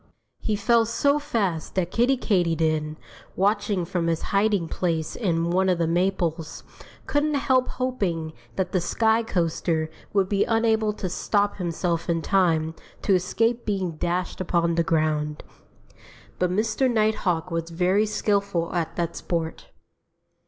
[0.39, 2.95] He fell so fast that Kiddie Katydid,
[3.35, 6.63] watching from his hiding place in one of the maples,
[7.05, 12.73] couldn't help hoping that the sky coaster would be unable to stop himself in time
[13.03, 15.43] to escape being dashed upon the ground.
[16.39, 16.89] But Mr.
[16.91, 19.67] Nighthawk was very skillful at that sport.